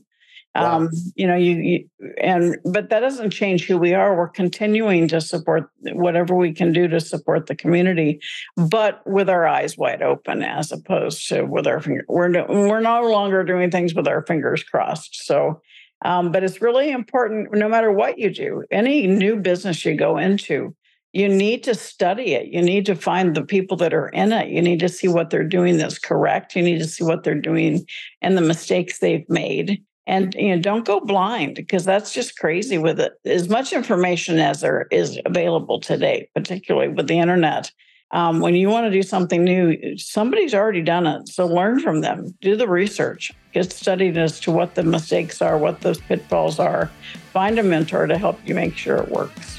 Wow. 0.53 0.77
Um, 0.77 0.89
you 1.15 1.25
know, 1.27 1.35
you, 1.35 1.55
you, 1.57 2.11
and 2.21 2.57
but 2.63 2.89
that 2.89 2.99
doesn't 2.99 3.31
change 3.31 3.65
who 3.65 3.77
we 3.77 3.93
are. 3.95 4.15
We're 4.15 4.29
continuing 4.29 5.07
to 5.07 5.19
support 5.19 5.69
whatever 5.93 6.35
we 6.35 6.53
can 6.53 6.73
do 6.73 6.87
to 6.87 6.99
support 6.99 7.47
the 7.47 7.55
community, 7.55 8.19
but 8.55 9.01
with 9.05 9.29
our 9.29 9.47
eyes 9.47 9.77
wide 9.77 10.03
open, 10.03 10.43
as 10.43 10.71
opposed 10.71 11.27
to 11.29 11.43
with 11.43 11.65
our 11.65 11.79
finger. 11.81 12.03
We're 12.07 12.29
no, 12.29 12.45
we're 12.47 12.81
no 12.81 13.09
longer 13.09 13.43
doing 13.43 13.71
things 13.71 13.95
with 13.95 14.07
our 14.07 14.23
fingers 14.25 14.63
crossed. 14.63 15.23
So, 15.23 15.61
um, 16.03 16.31
but 16.31 16.43
it's 16.43 16.61
really 16.61 16.91
important. 16.91 17.53
No 17.53 17.69
matter 17.69 17.91
what 17.91 18.19
you 18.19 18.31
do, 18.31 18.63
any 18.71 19.05
new 19.07 19.37
business 19.37 19.85
you 19.85 19.95
go 19.95 20.17
into, 20.17 20.75
you 21.11 21.27
need 21.27 21.63
to 21.63 21.73
study 21.73 22.33
it. 22.33 22.47
You 22.47 22.61
need 22.61 22.85
to 22.85 22.95
find 22.95 23.35
the 23.35 23.43
people 23.43 23.77
that 23.77 23.93
are 23.93 24.09
in 24.09 24.31
it. 24.31 24.49
You 24.49 24.61
need 24.61 24.79
to 24.79 24.89
see 24.89 25.07
what 25.07 25.29
they're 25.29 25.43
doing 25.43 25.77
that's 25.77 25.97
correct. 25.97 26.55
You 26.55 26.61
need 26.61 26.79
to 26.79 26.87
see 26.87 27.03
what 27.03 27.23
they're 27.23 27.33
doing 27.35 27.85
and 28.21 28.37
the 28.37 28.41
mistakes 28.41 28.99
they've 28.99 29.27
made. 29.29 29.83
And 30.05 30.33
you 30.33 30.55
know 30.55 30.61
don't 30.61 30.85
go 30.85 30.99
blind 30.99 31.55
because 31.55 31.85
that's 31.85 32.13
just 32.13 32.37
crazy 32.37 32.77
with 32.77 32.99
it. 32.99 33.13
As 33.25 33.47
much 33.47 33.73
information 33.73 34.39
as 34.39 34.61
there 34.61 34.87
is 34.91 35.19
available 35.25 35.79
today 35.79 36.27
particularly 36.33 36.87
with 36.87 37.07
the 37.07 37.19
internet 37.19 37.71
um, 38.11 38.39
when 38.39 38.55
you 38.55 38.69
want 38.69 38.85
to 38.87 38.91
do 38.91 39.03
something 39.03 39.43
new 39.43 39.97
somebody's 39.97 40.55
already 40.55 40.81
done 40.81 41.05
it. 41.05 41.27
So 41.27 41.45
learn 41.45 41.79
from 41.79 42.01
them. 42.01 42.33
Do 42.41 42.55
the 42.55 42.67
research. 42.67 43.31
Get 43.53 43.71
studied 43.71 44.17
as 44.17 44.39
to 44.41 44.51
what 44.51 44.73
the 44.73 44.81
mistakes 44.81 45.43
are 45.43 45.59
what 45.59 45.81
those 45.81 45.99
pitfalls 45.99 46.57
are. 46.57 46.89
Find 47.31 47.59
a 47.59 47.63
mentor 47.63 48.07
to 48.07 48.17
help 48.17 48.39
you 48.47 48.55
make 48.55 48.75
sure 48.77 48.97
it 48.97 49.09
works 49.09 49.58